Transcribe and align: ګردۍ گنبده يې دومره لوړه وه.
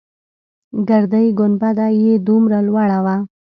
ګردۍ 0.87 1.27
گنبده 1.39 1.87
يې 2.01 2.13
دومره 2.27 2.57
لوړه 2.67 2.99
وه. 3.05 3.15